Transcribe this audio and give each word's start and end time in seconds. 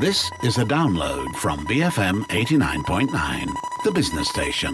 This 0.00 0.30
is 0.44 0.58
a 0.58 0.64
download 0.64 1.34
from 1.38 1.66
BFM 1.66 2.22
89.9, 2.28 3.52
the 3.82 3.90
business 3.90 4.28
station. 4.28 4.72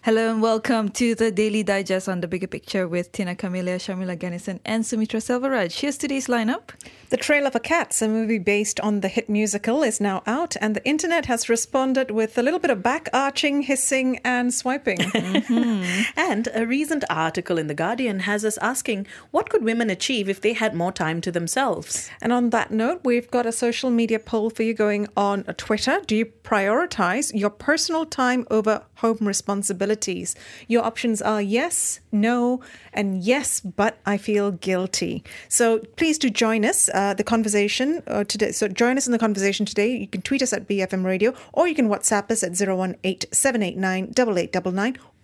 Hello 0.00 0.32
and 0.32 0.42
welcome 0.42 0.88
to 0.88 1.14
the 1.14 1.30
Daily 1.30 1.62
Digest 1.62 2.08
on 2.08 2.20
the 2.20 2.26
Bigger 2.26 2.48
Picture 2.48 2.88
with 2.88 3.12
Tina 3.12 3.36
Carmillia, 3.36 3.76
Sharmila 3.78 4.18
Ganison, 4.18 4.58
and 4.64 4.84
Sumitra 4.84 5.20
Selvaraj. 5.20 5.78
Here's 5.78 5.96
today's 5.96 6.26
lineup. 6.26 6.70
The 7.12 7.18
Trail 7.18 7.46
of 7.46 7.54
a 7.54 7.60
Cats, 7.60 8.00
a 8.00 8.08
movie 8.08 8.38
based 8.38 8.80
on 8.80 9.00
the 9.00 9.08
hit 9.08 9.28
musical, 9.28 9.82
is 9.82 10.00
now 10.00 10.22
out, 10.26 10.56
and 10.62 10.74
the 10.74 10.82
internet 10.88 11.26
has 11.26 11.50
responded 11.50 12.10
with 12.10 12.38
a 12.38 12.42
little 12.42 12.58
bit 12.58 12.70
of 12.70 12.82
back 12.82 13.10
arching, 13.12 13.60
hissing, 13.60 14.18
and 14.24 14.54
swiping. 14.54 14.96
mm-hmm. 14.98 16.02
And 16.16 16.48
a 16.54 16.66
recent 16.66 17.04
article 17.10 17.58
in 17.58 17.66
The 17.66 17.74
Guardian 17.74 18.20
has 18.20 18.46
us 18.46 18.56
asking 18.62 19.06
what 19.30 19.50
could 19.50 19.62
women 19.62 19.90
achieve 19.90 20.30
if 20.30 20.40
they 20.40 20.54
had 20.54 20.74
more 20.74 20.90
time 20.90 21.20
to 21.20 21.30
themselves? 21.30 22.08
And 22.22 22.32
on 22.32 22.48
that 22.48 22.70
note, 22.70 23.02
we've 23.04 23.30
got 23.30 23.44
a 23.44 23.52
social 23.52 23.90
media 23.90 24.18
poll 24.18 24.48
for 24.48 24.62
you 24.62 24.72
going 24.72 25.06
on 25.14 25.44
Twitter. 25.44 26.00
Do 26.06 26.16
you 26.16 26.24
prioritize 26.24 27.30
your 27.38 27.50
personal 27.50 28.06
time 28.06 28.46
over 28.50 28.84
home 28.94 29.18
responsibilities? 29.20 30.34
Your 30.66 30.82
options 30.82 31.20
are 31.20 31.42
yes, 31.42 32.00
no, 32.10 32.62
and 32.94 33.22
yes, 33.22 33.60
but 33.60 33.98
I 34.06 34.16
feel 34.16 34.50
guilty. 34.50 35.24
So 35.50 35.80
please 35.96 36.16
do 36.16 36.30
join 36.30 36.64
us. 36.64 36.88
Uh, 36.88 37.01
uh, 37.02 37.14
the 37.14 37.24
conversation 37.24 38.02
uh, 38.06 38.22
today. 38.24 38.52
So 38.52 38.68
join 38.68 38.96
us 38.96 39.06
in 39.06 39.12
the 39.12 39.18
conversation 39.18 39.66
today. 39.66 39.96
You 39.96 40.06
can 40.06 40.22
tweet 40.22 40.42
us 40.42 40.52
at 40.52 40.68
BFM 40.68 41.04
Radio 41.04 41.34
or 41.52 41.66
you 41.66 41.74
can 41.74 41.88
WhatsApp 41.88 42.30
us 42.30 42.42
at 42.44 42.52
018 42.60 42.94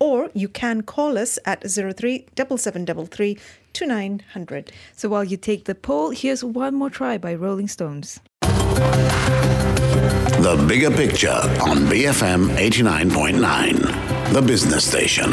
or 0.01 0.31
you 0.35 0.49
can 0.49 0.83
call 0.83 1.19
us 1.19 1.39
at 1.45 1.71
03 1.71 2.27
2900. 3.73 4.73
So 4.97 5.09
while 5.09 5.25
you 5.25 5.37
take 5.37 5.65
the 5.67 5.75
poll, 5.75 6.11
here's 6.11 6.43
one 6.43 6.75
more 6.75 6.91
try 6.91 7.19
by 7.19 7.35
Rolling 7.35 7.69
Stones. 7.69 8.21
The 10.41 10.65
bigger 10.67 10.91
picture 10.91 11.41
on 11.71 11.87
BFM 11.91 12.57
89.9, 12.57 14.33
the 14.33 14.43
business 14.43 14.85
station. 14.85 15.33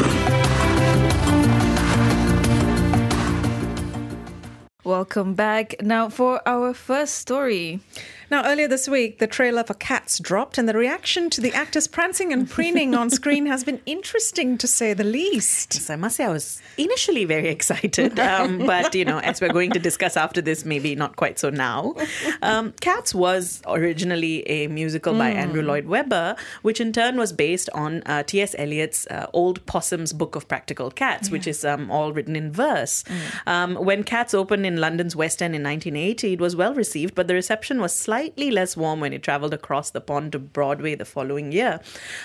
Welcome 4.86 5.34
back. 5.34 5.82
Now, 5.82 6.08
for 6.08 6.40
our 6.46 6.72
first 6.72 7.16
story. 7.16 7.80
Now, 8.28 8.44
earlier 8.44 8.66
this 8.66 8.88
week, 8.88 9.20
the 9.20 9.28
trailer 9.28 9.62
for 9.62 9.74
Cats 9.74 10.18
dropped, 10.18 10.58
and 10.58 10.68
the 10.68 10.74
reaction 10.76 11.30
to 11.30 11.40
the 11.40 11.54
actors 11.54 11.86
prancing 11.86 12.32
and 12.32 12.50
preening 12.50 12.92
on 12.92 13.08
screen 13.08 13.46
has 13.46 13.62
been 13.62 13.80
interesting 13.86 14.58
to 14.58 14.66
say 14.66 14.94
the 14.94 15.04
least. 15.04 15.74
Yes, 15.74 15.90
I 15.90 15.94
must 15.94 16.16
say, 16.16 16.24
I 16.24 16.30
was 16.30 16.60
initially 16.76 17.24
very 17.24 17.48
excited, 17.48 18.18
um, 18.30 18.66
but 18.66 18.92
you 18.96 19.04
know, 19.04 19.18
as 19.18 19.40
we're 19.40 19.52
going 19.52 19.70
to 19.72 19.78
discuss 19.78 20.16
after 20.16 20.40
this, 20.40 20.64
maybe 20.64 20.96
not 20.96 21.14
quite 21.14 21.38
so 21.38 21.50
now. 21.50 21.94
Um, 22.42 22.72
Cats 22.80 23.14
was 23.14 23.62
originally 23.64 24.46
a 24.48 24.66
musical 24.66 25.14
mm. 25.14 25.18
by 25.18 25.30
hmm. 25.30 25.38
Andrew 25.38 25.62
Lloyd 25.62 25.86
Webber, 25.86 26.34
which 26.62 26.80
in 26.80 26.92
turn 26.92 27.18
was 27.18 27.32
based 27.32 27.70
on 27.74 28.02
uh, 28.06 28.24
T.S. 28.24 28.56
Eliot's 28.58 29.06
uh, 29.06 29.30
Old 29.34 29.64
Possum's 29.66 30.12
Book 30.12 30.34
of 30.34 30.48
Practical 30.48 30.90
Cats, 30.90 31.28
yeah. 31.28 31.32
which 31.32 31.46
is 31.46 31.64
um, 31.64 31.92
all 31.92 32.12
written 32.12 32.34
in 32.34 32.50
verse. 32.50 33.04
Mm. 33.46 33.84
when 33.84 34.02
Cats 34.02 34.34
opened 34.34 34.66
in 34.66 34.80
London's 34.80 35.14
West 35.14 35.40
End 35.40 35.54
in 35.54 35.62
1980, 35.62 36.32
it 36.32 36.40
was 36.40 36.56
well 36.56 36.74
received, 36.74 37.14
but 37.14 37.28
the 37.28 37.34
reception 37.34 37.80
was 37.80 37.96
slightly 37.96 38.15
slightly 38.16 38.50
less 38.50 38.76
warm 38.78 39.00
when 39.00 39.12
it 39.12 39.22
traveled 39.22 39.52
across 39.52 39.90
the 39.90 40.00
pond 40.00 40.32
to 40.32 40.38
Broadway 40.38 40.94
the 40.94 41.04
following 41.04 41.52
year. 41.52 41.80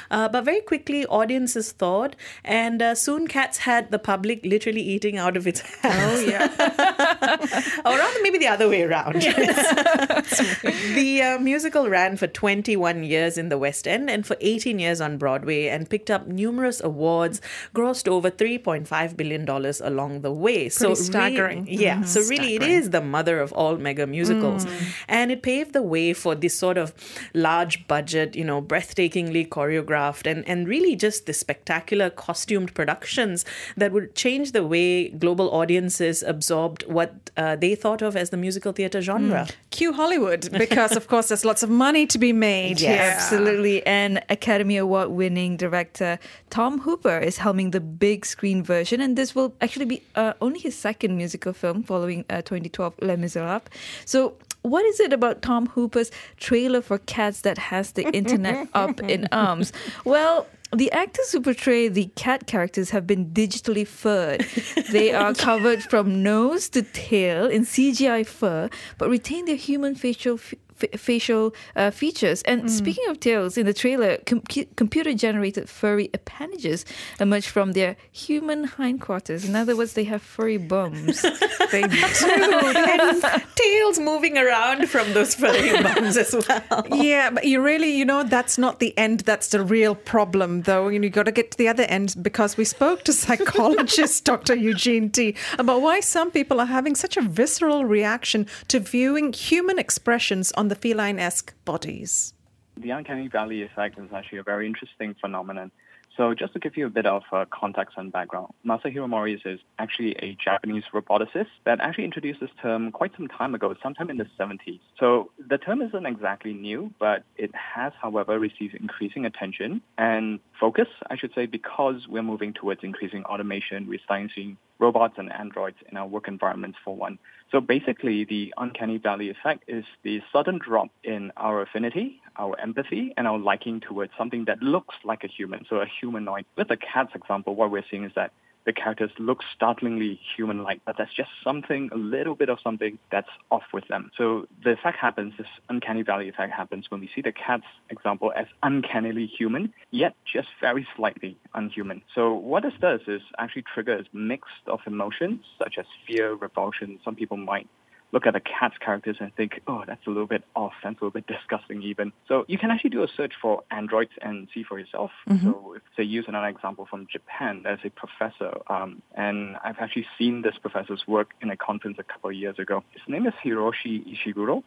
Uh, 0.10 0.30
but 0.30 0.46
very 0.46 0.62
quickly, 0.62 1.06
audiences 1.08 1.74
thawed, 1.74 2.16
and 2.46 2.82
uh, 2.82 2.96
soon 2.96 3.28
Cats 3.28 3.58
had 3.58 3.92
the 3.92 4.00
public 4.00 4.46
literally 4.46 4.82
eating 4.82 5.18
out 5.18 5.36
of 5.36 5.48
its 5.48 5.60
hands. 5.82 6.02
Oh, 6.02 6.20
yeah. 6.22 6.48
or 7.86 7.98
rather, 7.98 8.20
maybe 8.22 8.38
the 8.38 8.48
other 8.48 8.70
way 8.70 8.84
around. 8.84 9.22
Yes. 9.22 10.62
the 10.96 11.22
uh, 11.22 11.40
musical 11.40 11.90
ran 11.90 12.16
for 12.16 12.28
21 12.28 13.04
years 13.04 13.38
in 13.38 13.50
the 13.50 13.58
West 13.58 13.86
End 13.86 14.10
and 14.10 14.26
for 14.26 14.38
18 14.40 14.80
years 14.80 15.02
on 15.02 15.18
Broadway 15.18 15.68
and 15.68 15.90
picked 15.90 16.10
up 16.10 16.26
numerous 16.26 16.82
awards, 16.82 17.42
grossed 17.76 18.08
over 18.08 18.32
$3.5 18.32 19.18
billion 19.18 19.50
along 19.50 20.22
the 20.22 20.32
way. 20.32 20.70
Pretty 20.70 20.70
so 20.70 20.94
staggering. 20.94 21.66
Really, 21.66 21.84
yeah. 21.84 21.96
Mm-hmm. 21.96 22.06
So 22.06 22.22
really, 22.22 22.56
staggering. 22.56 22.72
it 22.72 22.78
is 22.78 22.90
the 22.92 23.02
mother 23.02 23.42
of 23.42 23.52
all 23.52 23.76
mega 23.76 24.08
musicals. 24.08 24.66
Mm. 24.66 24.94
And 25.10 25.32
it 25.32 25.44
paved 25.44 25.74
the 25.74 25.81
the 25.82 25.88
way 25.88 26.14
for 26.14 26.36
this 26.36 26.56
sort 26.58 26.78
of 26.78 26.94
large 27.34 27.88
budget, 27.88 28.36
you 28.36 28.46
know, 28.46 28.62
breathtakingly 28.62 29.48
choreographed 29.48 30.30
and, 30.30 30.48
and 30.48 30.68
really 30.68 30.96
just 30.96 31.26
the 31.26 31.34
spectacular 31.34 32.10
costumed 32.10 32.74
productions 32.74 33.46
that 33.76 33.92
would 33.92 34.14
change 34.16 34.52
the 34.52 34.64
way 34.64 35.10
global 35.10 35.50
audiences 35.50 36.22
absorbed 36.24 36.84
what 36.88 37.32
uh, 37.38 37.56
they 37.56 37.74
thought 37.76 38.02
of 38.02 38.16
as 38.16 38.30
the 38.30 38.38
musical 38.38 38.72
theater 38.72 39.02
genre. 39.02 39.46
Mm. 39.48 39.56
Cue 39.72 39.94
Hollywood, 39.94 40.52
because 40.52 40.96
of 40.96 41.08
course 41.08 41.30
there's 41.30 41.46
lots 41.46 41.64
of 41.64 41.70
money 41.70 42.06
to 42.06 42.18
be 42.20 42.34
made. 42.34 42.80
Yes. 42.80 42.92
Yeah. 42.92 43.12
Absolutely. 43.16 43.86
And 43.86 44.22
Academy 44.30 44.78
Award 44.78 45.10
winning 45.10 45.58
director 45.58 46.20
Tom 46.50 46.80
Hooper 46.80 47.18
is 47.18 47.38
helming 47.38 47.72
the 47.72 47.80
big 47.80 48.26
screen 48.26 48.62
version, 48.64 49.02
and 49.02 49.18
this 49.18 49.34
will 49.34 49.54
actually 49.62 49.86
be 49.86 50.04
uh, 50.16 50.34
only 50.42 50.60
his 50.60 50.78
second 50.78 51.18
musical 51.18 51.54
film 51.54 51.82
following 51.84 52.26
uh, 52.30 52.42
2012 52.42 52.94
Les 53.02 53.18
Miserables. 53.18 53.64
So 54.06 54.36
what 54.62 54.86
is 54.86 55.00
it 55.00 55.14
about 55.14 55.42
Tom 55.42 55.68
Hooper's 55.68 56.12
trailer 56.38 56.82
for 56.82 56.98
Cats 57.00 57.42
that 57.42 57.58
has 57.58 57.94
the 57.94 58.04
internet 58.12 58.68
up 58.74 59.00
in 59.02 59.28
arms? 59.32 59.74
Well, 60.06 60.48
the 60.74 60.92
actors 60.92 61.32
who 61.32 61.42
portray 61.42 61.90
the 61.90 62.06
cat 62.16 62.48
characters 62.48 62.92
have 62.92 63.06
been 63.06 63.32
digitally 63.32 63.86
furred. 63.86 64.46
They 64.92 65.12
are 65.14 65.34
covered 65.50 65.84
from 65.84 66.24
nose 66.24 66.70
to 66.70 66.82
tail 66.82 67.48
in 67.48 67.64
CGI 67.64 68.26
fur, 68.26 68.70
but 68.98 69.10
retain 69.10 69.46
their 69.46 69.58
human 69.58 69.96
facial 69.96 70.36
f- 70.36 70.54
facial 70.98 71.54
uh, 71.76 71.92
features. 71.92 72.42
And 72.44 72.64
mm. 72.64 72.70
speaking 72.70 73.08
of 73.10 73.20
tails, 73.20 73.58
in 73.58 73.66
the 73.66 73.74
trailer, 73.74 74.18
com- 74.26 74.42
computer 74.76 75.14
generated 75.14 75.70
furry 75.70 76.10
appendages 76.14 76.86
emerge 77.20 77.48
from 77.48 77.74
their 77.74 77.96
human 78.12 78.66
hindquarters. 78.66 79.46
In 79.48 79.56
other 79.56 79.76
words, 79.76 79.94
they 79.94 80.04
have 80.06 80.22
furry 80.22 80.58
bums. 80.58 81.22
they 81.72 81.84
do. 81.84 82.02
tails 83.56 84.00
moving 84.00 84.38
around 84.38 84.90
from 84.90 85.14
those 85.14 85.36
furry 85.36 85.82
bums 85.84 86.18
as 86.18 86.36
well. 86.48 86.86
Yeah, 86.92 87.30
but 87.30 87.46
you 87.46 87.62
really, 87.62 87.96
you 87.98 88.06
know, 88.06 88.24
that's 88.24 88.58
not 88.58 88.80
the 88.80 88.98
end. 88.98 89.22
That's 89.22 89.50
the 89.50 89.64
real 89.64 89.96
problem, 89.96 90.64
though. 90.64 90.88
You, 90.88 91.00
know, 91.00 91.06
you 91.06 91.10
got 91.10 91.24
to 91.24 91.32
get 91.32 91.52
to 91.52 91.58
the 91.58 91.68
other 91.68 91.84
end 91.84 92.16
because 92.22 92.58
we 92.58 92.66
spoke 92.66 93.04
to 93.04 93.14
psychologist 93.14 94.26
Dr. 94.26 94.56
Eugene 94.56 95.10
Tee 95.10 95.36
about 95.58 95.82
why 95.82 96.00
some 96.00 96.32
people 96.32 96.60
are 96.60 96.66
having 96.66 96.96
such 96.96 97.18
a 97.18 97.22
visceral 97.22 97.86
reaction 97.86 98.48
to 98.68 98.80
viewing 98.80 99.34
human 99.34 99.80
expressions 99.80 100.52
on 100.54 100.68
the 100.72 100.76
feline 100.76 101.20
esque 101.20 101.54
bodies? 101.66 102.34
The 102.78 102.92
uncanny 102.92 103.28
valley 103.28 103.62
effect 103.62 104.00
is 104.00 104.10
actually 104.16 104.38
a 104.38 104.44
very 104.44 104.66
interesting 104.66 105.14
phenomenon. 105.20 105.70
So, 106.16 106.34
just 106.34 106.54
to 106.54 106.60
give 106.60 106.78
you 106.78 106.86
a 106.86 106.90
bit 106.90 107.06
of 107.06 107.24
uh, 107.32 107.46
context 107.52 107.96
and 107.98 108.12
background, 108.12 108.54
Masahiro 108.66 109.08
Mori 109.10 109.34
is 109.34 109.60
actually 109.80 110.14
a 110.20 110.38
Japanese 110.42 110.84
roboticist 110.94 111.52
that 111.66 111.80
actually 111.82 112.06
introduced 112.06 112.40
this 112.40 112.50
term 112.62 112.92
quite 112.92 113.12
some 113.18 113.28
time 113.28 113.54
ago, 113.54 113.74
sometime 113.84 114.10
in 114.10 114.18
the 114.18 114.28
70s. 114.40 114.80
So, 114.98 115.32
the 115.50 115.58
term 115.58 115.82
isn't 115.82 116.06
exactly 116.06 116.54
new, 116.54 116.94
but 117.00 117.24
it 117.38 117.52
has, 117.54 117.92
however, 118.02 118.40
received 118.40 118.76
increasing 118.76 119.26
attention 119.26 119.82
and 119.98 120.40
focus, 120.58 120.88
I 121.10 121.18
should 121.18 121.34
say, 121.34 121.48
because 121.48 122.08
we're 122.08 122.24
moving 122.24 122.54
towards 122.54 122.82
increasing 122.84 123.24
automation. 123.26 123.88
We're 123.90 124.00
starting 124.06 124.58
robots 124.80 125.16
and 125.18 125.32
androids 125.32 125.78
in 125.90 125.98
our 125.98 126.08
work 126.08 126.28
environments, 126.28 126.78
for 126.84 126.96
one. 126.96 127.20
So 127.52 127.60
basically, 127.60 128.24
the 128.24 128.54
uncanny 128.58 128.98
valley 128.98 129.30
effect 129.30 129.66
is 129.68 129.84
the 130.04 130.22
sudden 130.32 130.58
drop 130.58 130.88
in 131.04 131.34
our 131.36 131.62
affinity, 131.62 132.22
our 132.38 132.58
empathy, 132.58 133.14
and 133.18 133.28
our 133.28 133.38
liking 133.38 133.82
towards 133.82 134.14
something 134.18 134.46
that 134.46 134.62
looks 134.62 134.96
like 135.04 135.26
a 135.26 135.28
human, 135.28 135.66
so 135.70 135.78
a 135.78 135.86
humanoid. 136.00 136.46
With 136.56 136.70
the 136.70 136.78
cat's 136.78 137.14
example, 137.14 137.56
what 137.56 137.70
we're 137.70 137.84
seeing 137.92 138.06
is 138.06 138.14
that 138.16 138.32
the 138.66 138.74
characters 138.74 139.12
look 139.18 139.40
startlingly 139.56 140.20
human-like, 140.36 140.82
but 140.86 140.98
there's 140.98 141.14
just 141.16 141.30
something, 141.44 141.90
a 141.92 141.98
little 141.98 142.36
bit 142.36 142.50
of 142.50 142.60
something 142.64 143.00
that's 143.12 143.30
off 143.50 143.64
with 143.74 143.88
them. 143.88 144.12
So 144.18 144.48
the 144.64 144.72
effect 144.72 144.98
happens, 144.98 145.34
this 145.38 145.48
uncanny 145.70 146.04
valley 146.04 146.30
effect 146.30 146.54
happens 146.54 146.90
when 146.90 147.02
we 147.02 147.10
see 147.14 147.22
the 147.22 147.32
cat's 147.32 147.64
example 147.90 148.32
as 148.36 148.48
uncannily 148.64 149.26
human, 149.26 149.74
yet 149.92 150.16
just 150.32 150.50
very 150.60 150.88
slightly 150.96 151.38
unhuman. 151.54 152.02
So 152.14 152.34
what 152.34 152.64
this 152.64 152.74
does 152.80 153.02
is 153.08 153.22
actually 153.38 153.64
triggers 153.74 154.06
mixed 154.14 154.68
of 154.68 154.80
emotions 154.86 155.44
such 155.58 155.78
as 155.78 155.86
fear, 156.06 156.34
revulsion. 156.34 157.00
Some 157.04 157.16
people 157.16 157.38
might 157.38 157.68
look 158.12 158.26
at 158.26 158.34
the 158.34 158.40
cat's 158.40 158.78
characters 158.78 159.18
and 159.20 159.34
think, 159.36 159.62
oh, 159.68 159.84
that's 159.88 160.06
a 160.06 160.10
little 160.10 160.28
bit 160.28 160.44
off, 160.56 160.74
that's 160.84 161.00
a 161.00 161.06
little 161.06 161.12
bit 161.12 161.28
disgusting 161.28 161.82
even. 161.84 162.12
So 162.28 162.46
you 162.48 162.58
can 162.58 162.72
actually 162.72 162.90
do 162.90 163.04
a 163.04 163.08
search 163.16 163.34
for 163.42 163.64
androids 163.72 164.12
and 164.22 164.48
see 164.54 164.64
for 164.64 164.80
yourself. 164.80 165.12
Mm-hmm. 165.30 165.50
So 165.50 165.74
if 165.76 165.82
say 165.96 166.04
use 166.04 166.26
another 166.28 166.48
example 166.48 166.86
from 166.90 167.08
Japan, 167.12 167.62
there's 167.64 167.80
a 167.84 167.90
professor, 167.90 168.58
um, 168.68 169.02
and 169.16 169.56
I've 169.64 169.78
actually 169.80 170.08
seen 170.18 170.42
this 170.42 170.56
professor's 170.62 171.04
work 171.08 171.32
in 171.42 171.50
a 171.50 171.58
conference 171.58 171.98
a 172.00 172.04
couple 172.04 172.30
of 172.30 172.36
years 172.36 172.60
ago. 172.60 172.84
His 172.92 173.02
name 173.08 173.26
is 173.26 173.34
Hiroshi 173.44 174.16
Ishiguro. 174.16 174.64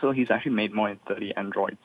So 0.00 0.12
he's 0.12 0.30
actually 0.30 0.52
made 0.52 0.72
more 0.72 0.88
than 0.88 1.00
30 1.08 1.34
androids 1.36 1.78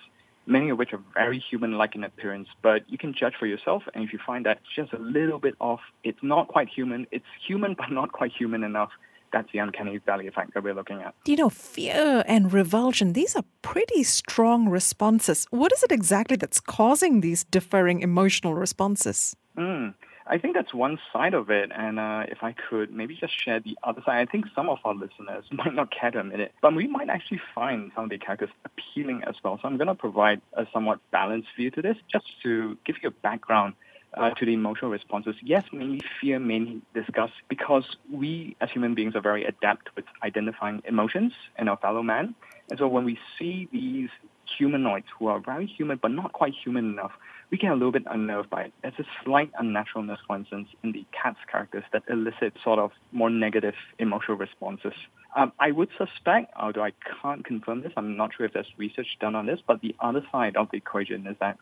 many 0.47 0.69
of 0.69 0.77
which 0.77 0.93
are 0.93 1.01
very 1.13 1.39
human-like 1.49 1.95
in 1.95 2.03
appearance, 2.03 2.47
but 2.61 2.87
you 2.89 2.97
can 2.97 3.13
judge 3.13 3.33
for 3.39 3.45
yourself. 3.47 3.83
And 3.93 4.03
if 4.03 4.13
you 4.13 4.19
find 4.25 4.45
that 4.45 4.57
it's 4.57 4.75
just 4.75 4.93
a 4.93 5.01
little 5.03 5.39
bit 5.39 5.55
off, 5.59 5.79
it's 6.03 6.19
not 6.21 6.47
quite 6.47 6.69
human, 6.69 7.07
it's 7.11 7.25
human 7.47 7.73
but 7.73 7.91
not 7.91 8.11
quite 8.11 8.31
human 8.31 8.63
enough, 8.63 8.91
that's 9.35 9.51
the 9.51 9.59
uncanny 9.59 9.97
valley 9.97 10.27
effect 10.27 10.53
that 10.53 10.63
we're 10.63 10.73
looking 10.73 11.01
at. 11.01 11.13
You 11.25 11.35
know, 11.35 11.49
fear 11.49 12.23
and 12.25 12.53
revulsion, 12.53 13.11
these 13.11 13.35
are 13.35 13.43
pretty 13.61 14.03
strong 14.03 14.69
responses. 14.69 15.45
What 15.51 15.73
is 15.73 15.83
it 15.83 15.91
exactly 15.91 16.37
that's 16.37 16.61
causing 16.61 17.19
these 17.19 17.43
differing 17.43 18.01
emotional 18.01 18.53
responses? 18.55 19.35
Mm. 19.57 19.93
I 20.27 20.39
think 20.39 20.55
that's 20.55 20.73
one 20.73 20.97
side 21.13 21.35
of 21.35 21.51
it, 21.51 21.69
and 21.75 21.99
uh, 21.99 22.23
if 22.29 22.39
I 22.41 22.53
could 22.53 22.91
maybe 22.91 23.15
just 23.15 23.33
share 23.39 23.59
the 23.59 23.77
other 23.83 24.01
side, 24.05 24.27
I 24.27 24.31
think 24.31 24.45
some 24.55 24.69
of 24.69 24.79
our 24.83 24.95
listeners 24.95 25.45
might 25.51 25.73
not 25.73 25.91
care 25.91 26.09
to 26.11 26.21
admit 26.21 26.39
it, 26.39 26.51
but 26.61 26.73
we 26.73 26.87
might 26.87 27.09
actually 27.09 27.41
find 27.53 27.91
some 27.93 28.05
of 28.05 28.09
the 28.09 28.17
characters 28.17 28.49
appealing 28.63 29.21
as 29.27 29.35
well. 29.43 29.59
So 29.61 29.67
I'm 29.67 29.77
going 29.77 29.87
to 29.87 29.95
provide 29.95 30.41
a 30.53 30.65
somewhat 30.73 30.99
balanced 31.11 31.49
view 31.55 31.69
to 31.71 31.81
this, 31.81 31.97
just 32.11 32.25
to 32.43 32.75
give 32.85 32.95
you 33.03 33.09
a 33.09 33.11
background 33.11 33.75
uh, 34.17 34.31
to 34.31 34.45
the 34.45 34.53
emotional 34.53 34.91
responses. 34.91 35.35
Yes, 35.41 35.63
mainly 35.71 36.01
fear, 36.19 36.39
mainly 36.39 36.81
disgust, 36.93 37.33
because 37.49 37.85
we 38.11 38.55
as 38.61 38.69
human 38.71 38.95
beings 38.95 39.15
are 39.15 39.21
very 39.21 39.45
adept 39.45 39.89
with 39.95 40.05
identifying 40.23 40.81
emotions 40.85 41.33
in 41.57 41.67
our 41.67 41.77
fellow 41.77 42.03
man. 42.03 42.35
And 42.69 42.79
so 42.79 42.87
when 42.87 43.05
we 43.05 43.19
see 43.37 43.67
these 43.71 44.09
humanoids 44.57 45.07
who 45.17 45.27
are 45.27 45.39
very 45.39 45.65
human 45.65 45.99
but 46.01 46.11
not 46.11 46.33
quite 46.33 46.53
human 46.53 46.85
enough, 46.85 47.11
we 47.51 47.57
get 47.57 47.71
a 47.71 47.75
little 47.75 47.91
bit 47.91 48.03
unnerved 48.09 48.49
by 48.49 48.63
it. 48.63 48.73
There's 48.81 48.99
a 48.99 49.05
slight 49.23 49.51
unnaturalness, 49.53 50.17
for 50.25 50.35
instance, 50.35 50.67
in 50.83 50.91
the 50.91 51.05
cat's 51.11 51.37
characters 51.51 51.83
that 51.93 52.03
elicit 52.09 52.53
sort 52.63 52.79
of 52.79 52.91
more 53.11 53.29
negative 53.29 53.75
emotional 53.99 54.37
responses. 54.37 54.93
Um, 55.35 55.51
I 55.59 55.71
would 55.71 55.89
suspect, 55.97 56.53
although 56.55 56.83
I 56.83 56.93
can't 57.21 57.45
confirm 57.45 57.81
this, 57.81 57.91
I'm 57.97 58.15
not 58.17 58.31
sure 58.35 58.45
if 58.45 58.53
there's 58.53 58.71
research 58.77 59.17
done 59.19 59.35
on 59.35 59.45
this, 59.45 59.59
but 59.67 59.81
the 59.81 59.95
other 59.99 60.25
side 60.31 60.55
of 60.55 60.69
the 60.71 60.77
equation 60.77 61.27
is 61.27 61.35
that 61.39 61.57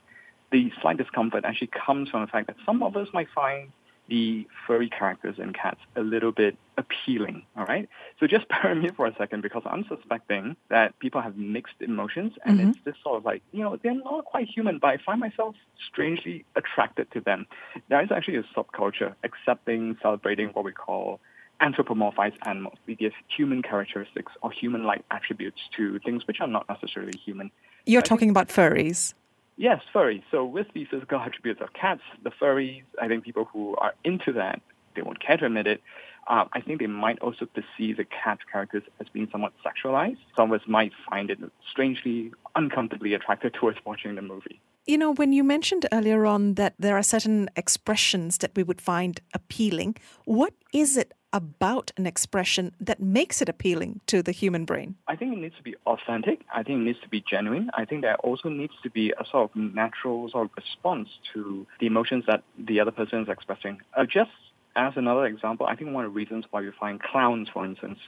the 0.53 0.71
slight 0.81 0.97
discomfort 0.97 1.43
actually 1.45 1.71
comes 1.85 2.09
from 2.09 2.21
the 2.21 2.27
fact 2.27 2.45
that 2.45 2.55
some 2.63 2.83
of 2.83 2.95
us 2.95 3.07
might 3.11 3.27
find 3.33 3.71
the 4.07 4.45
furry 4.67 4.87
characters 4.87 5.35
in 5.39 5.51
cats 5.51 5.79
a 5.95 6.01
little 6.01 6.31
bit 6.31 6.55
appealing, 6.77 7.43
all 7.57 7.65
right? 7.65 7.89
So 8.19 8.27
just 8.27 8.47
bear 8.49 8.75
with 8.75 8.83
me 8.83 8.89
for 8.95 9.07
a 9.07 9.15
second 9.15 9.41
because 9.41 9.63
I'm 9.65 9.83
suspecting 9.87 10.55
that 10.69 10.97
people 10.99 11.21
have 11.21 11.37
mixed 11.37 11.75
emotions 11.79 12.33
and 12.45 12.59
mm-hmm. 12.59 12.69
it's 12.69 12.79
this 12.85 12.95
sort 13.01 13.17
of 13.17 13.25
like, 13.25 13.41
you 13.51 13.63
know, 13.63 13.79
they're 13.81 13.95
not 13.95 14.25
quite 14.25 14.47
human, 14.47 14.77
but 14.77 14.87
I 14.89 14.97
find 15.03 15.19
myself 15.19 15.55
strangely 15.89 16.45
attracted 16.55 17.09
to 17.13 17.21
them. 17.21 17.47
There 17.89 18.01
is 18.03 18.11
actually 18.11 18.37
a 18.37 18.43
subculture 18.55 19.15
accepting, 19.23 19.97
celebrating 20.03 20.49
what 20.49 20.65
we 20.65 20.71
call 20.71 21.19
anthropomorphized 21.61 22.37
animals. 22.45 22.77
We 22.85 22.95
give 22.95 23.13
human 23.35 23.63
characteristics 23.63 24.33
or 24.43 24.51
human-like 24.51 25.03
attributes 25.09 25.61
to 25.77 25.97
things 25.99 26.27
which 26.27 26.41
are 26.41 26.47
not 26.47 26.69
necessarily 26.69 27.17
human. 27.17 27.49
You're 27.85 28.01
talking 28.03 28.29
about 28.29 28.49
furries. 28.49 29.15
Yes, 29.57 29.81
furry. 29.91 30.23
So 30.31 30.45
with 30.45 30.67
the 30.73 30.85
physical 30.85 31.19
attributes 31.19 31.61
of 31.61 31.73
cats, 31.73 32.01
the 32.23 32.31
furries, 32.31 32.83
I 33.01 33.07
think 33.07 33.23
people 33.23 33.45
who 33.45 33.75
are 33.77 33.93
into 34.03 34.33
that, 34.33 34.61
they 34.95 35.01
won't 35.01 35.19
care 35.19 35.37
to 35.37 35.45
admit 35.45 35.67
it. 35.67 35.81
Uh, 36.27 36.45
I 36.53 36.61
think 36.61 36.79
they 36.79 36.87
might 36.87 37.19
also 37.19 37.45
perceive 37.45 37.97
the 37.97 38.05
cat 38.05 38.39
characters 38.51 38.83
as 38.99 39.07
being 39.09 39.27
somewhat 39.31 39.53
sexualized. 39.65 40.17
Some 40.35 40.51
of 40.51 40.61
us 40.61 40.67
might 40.67 40.93
find 41.09 41.29
it 41.29 41.39
strangely, 41.69 42.31
uncomfortably 42.55 43.13
attracted 43.13 43.53
towards 43.59 43.77
watching 43.85 44.15
the 44.15 44.21
movie. 44.21 44.59
You 44.85 44.97
know, 44.97 45.13
when 45.13 45.31
you 45.31 45.45
mentioned 45.45 45.85
earlier 45.93 46.25
on 46.25 46.55
that 46.55 46.73
there 46.77 46.97
are 46.97 47.03
certain 47.03 47.49
expressions 47.55 48.39
that 48.39 48.51
we 48.53 48.63
would 48.63 48.81
find 48.81 49.21
appealing, 49.33 49.95
what 50.25 50.53
is 50.73 50.97
it 50.97 51.13
about 51.31 51.91
an 51.95 52.05
expression 52.05 52.75
that 52.81 52.99
makes 52.99 53.41
it 53.41 53.47
appealing 53.47 54.01
to 54.07 54.21
the 54.21 54.33
human 54.33 54.65
brain? 54.65 54.95
I 55.07 55.15
think 55.15 55.31
it 55.31 55.39
needs 55.39 55.55
to 55.55 55.63
be 55.63 55.75
authentic. 55.85 56.41
I 56.53 56.63
think 56.63 56.81
it 56.81 56.83
needs 56.83 56.99
to 56.99 57.07
be 57.07 57.21
genuine. 57.21 57.71
I 57.73 57.85
think 57.85 58.01
there 58.01 58.17
also 58.17 58.49
needs 58.49 58.73
to 58.83 58.89
be 58.89 59.11
a 59.11 59.25
sort 59.25 59.49
of 59.49 59.55
natural 59.55 60.29
sort 60.29 60.47
of 60.47 60.51
response 60.57 61.07
to 61.33 61.65
the 61.79 61.87
emotions 61.87 62.25
that 62.27 62.43
the 62.59 62.81
other 62.81 62.91
person 62.91 63.21
is 63.21 63.29
expressing. 63.29 63.79
Uh, 63.95 64.03
just 64.03 64.31
as 64.75 64.93
another 64.97 65.25
example, 65.25 65.65
I 65.65 65.77
think 65.77 65.93
one 65.93 66.03
of 66.03 66.11
the 66.11 66.15
reasons 66.15 66.43
why 66.51 66.59
we 66.59 66.71
find 66.77 67.01
clowns, 67.01 67.47
for 67.47 67.65
instance, 67.65 67.99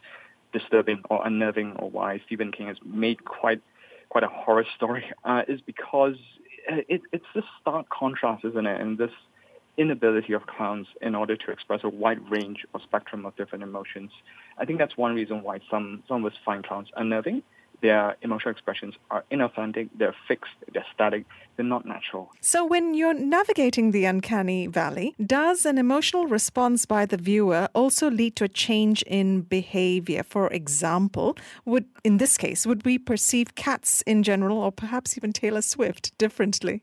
disturbing 0.51 1.03
or 1.09 1.25
unnerving, 1.25 1.77
or 1.77 1.89
why 1.89 2.21
Stephen 2.25 2.51
King 2.51 2.67
has 2.67 2.77
made 2.83 3.23
quite 3.23 3.61
quite 4.09 4.23
a 4.23 4.27
horror 4.27 4.65
story, 4.75 5.05
uh, 5.23 5.43
is 5.47 5.61
because 5.61 6.17
Uh, 6.71 6.77
it, 6.87 7.01
it's 7.11 7.25
this 7.33 7.43
stark 7.61 7.89
contrast, 7.89 8.45
isn't 8.45 8.65
it? 8.65 8.81
And 8.81 8.97
this 8.97 9.11
inability 9.77 10.33
of 10.33 10.47
clowns 10.47 10.87
in 11.01 11.15
order 11.15 11.35
to 11.35 11.51
express 11.51 11.81
a 11.83 11.89
wide 11.89 12.19
range 12.29 12.65
or 12.73 12.79
spectrum 12.81 13.25
of 13.25 13.35
different 13.35 13.63
emotions. 13.63 14.11
I 14.57 14.65
think 14.65 14.79
that's 14.79 14.95
one 14.95 15.15
reason 15.15 15.43
why 15.43 15.59
some, 15.69 16.03
some 16.07 16.25
of 16.25 16.31
us 16.31 16.37
find 16.45 16.65
clowns 16.65 16.89
unnerving. 16.95 17.43
Their 17.85 18.17
emotional 18.23 18.49
expressions 18.49 18.95
are 19.11 19.23
inauthentic, 19.31 19.89
they're 19.99 20.15
fixed, 20.27 20.57
they're 20.73 20.89
static, 20.91 21.23
they're 21.55 21.71
not 21.75 21.85
natural. 21.85 22.31
So, 22.41 22.65
when 22.65 22.95
you're 22.95 23.13
navigating 23.13 23.91
the 23.91 24.05
uncanny 24.05 24.65
valley, 24.65 25.13
does 25.23 25.67
an 25.67 25.77
emotional 25.77 26.25
response 26.25 26.87
by 26.87 27.05
the 27.05 27.17
viewer 27.17 27.69
also 27.75 28.09
lead 28.09 28.35
to 28.37 28.45
a 28.45 28.47
change 28.47 29.03
in 29.03 29.41
behavior? 29.41 30.23
For 30.23 30.47
example, 30.47 31.37
would 31.63 31.85
in 32.03 32.17
this 32.17 32.39
case, 32.39 32.65
would 32.65 32.83
we 32.85 32.97
perceive 32.97 33.53
cats 33.53 34.01
in 34.07 34.23
general, 34.23 34.57
or 34.57 34.71
perhaps 34.71 35.15
even 35.15 35.31
Taylor 35.31 35.61
Swift, 35.61 36.17
differently? 36.17 36.81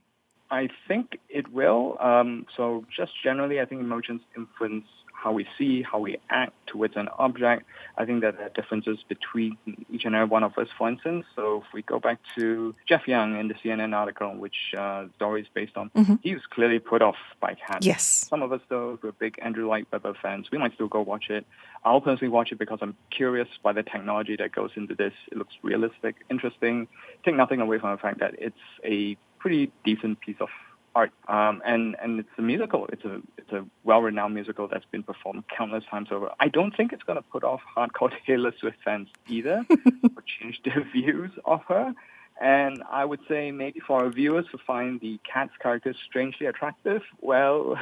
I 0.53 0.69
think 0.87 1.19
it 1.29 1.53
will. 1.53 1.97
Um, 1.99 2.47
so 2.57 2.85
just 2.97 3.13
generally, 3.25 3.61
I 3.61 3.65
think 3.65 3.81
emotions 3.81 4.21
influence 4.37 4.87
how 5.23 5.33
we 5.33 5.47
see, 5.57 5.83
how 5.83 6.01
we 6.01 6.19
act 6.31 6.53
towards 6.67 6.97
an 6.97 7.09
object. 7.19 7.65
I 7.97 8.05
think 8.05 8.23
that 8.23 8.37
there 8.37 8.47
are 8.47 8.51
differences 8.51 8.99
between 9.09 9.57
each 9.91 10.05
and 10.05 10.15
every 10.15 10.27
one 10.27 10.43
of 10.43 10.59
us, 10.59 10.69
for 10.77 10.89
instance. 10.89 11.27
So 11.37 11.63
if 11.65 11.73
we 11.73 11.83
go 11.83 12.01
back 12.01 12.19
to 12.35 12.75
Jeff 12.89 13.07
Yang 13.07 13.39
in 13.39 13.49
the 13.49 13.55
CNN 13.55 13.95
article, 13.95 14.35
which 14.35 14.75
uh, 14.77 15.07
story 15.17 15.43
is 15.43 15.47
based 15.55 15.77
on, 15.77 15.91
mm-hmm. 15.91 16.15
he 16.23 16.35
was 16.35 16.43
clearly 16.51 16.79
put 16.79 17.03
off 17.03 17.17
by 17.41 17.55
cats. 17.55 17.87
Yes. 17.87 18.03
Some 18.29 18.43
of 18.43 18.53
us, 18.53 18.61
though, 18.69 18.99
who 19.01 19.09
are 19.09 19.13
big 19.13 19.39
Andrew 19.41 19.69
Lloyd 19.69 19.87
Webber 19.93 20.15
fans, 20.21 20.51
we 20.51 20.59
might 20.59 20.75
still 20.75 20.89
go 20.89 21.01
watch 21.01 21.31
it. 21.31 21.47
I'll 21.85 22.01
personally 22.01 22.31
watch 22.31 22.51
it 22.51 22.59
because 22.59 22.79
I'm 22.83 22.97
curious 23.11 23.49
by 23.63 23.73
the 23.73 23.83
technology 23.83 24.37
that 24.37 24.53
goes 24.53 24.71
into 24.77 24.95
this. 24.95 25.13
It 25.31 25.39
looks 25.39 25.55
realistic, 25.63 26.17
interesting. 26.31 26.89
Take 27.25 27.37
nothing 27.37 27.61
away 27.61 27.79
from 27.79 27.93
the 27.93 27.99
fact 27.99 28.19
that 28.21 28.35
it's 28.39 28.57
a 28.85 29.17
pretty 29.39 29.73
decent 29.85 30.21
piece 30.21 30.37
of 30.41 30.49
art. 30.95 31.13
Um, 31.29 31.63
and 31.65 31.97
and 32.03 32.21
it's 32.21 32.29
a 32.39 32.43
musical. 32.43 32.87
It's 32.87 33.05
a 33.05 33.21
it's 33.39 33.53
a 33.53 33.65
well-renowned 33.85 34.35
musical 34.35 34.69
that's 34.69 34.85
been 34.87 35.03
performed 35.03 35.45
countless 35.57 35.85
times 35.91 36.09
over. 36.11 36.31
I 36.41 36.49
don't 36.49 36.77
think 36.77 36.93
it's 36.93 37.03
going 37.03 37.17
to 37.19 37.23
put 37.23 37.45
off 37.45 37.61
hardcore 37.77 38.13
Taylor 38.27 38.53
Swift 38.59 38.79
fans 38.85 39.09
either, 39.29 39.65
or 39.71 40.23
change 40.27 40.61
their 40.65 40.85
views 40.93 41.31
of 41.45 41.63
her. 41.69 41.95
And 42.41 42.83
I 42.91 43.05
would 43.05 43.21
say 43.29 43.53
maybe 43.53 43.81
for 43.81 44.05
our 44.05 44.11
viewers 44.11 44.47
who 44.51 44.59
find 44.59 45.01
the 45.01 45.21
cat's 45.23 45.57
characters 45.61 45.97
strangely 46.05 46.47
attractive, 46.47 47.03
well, 47.21 47.79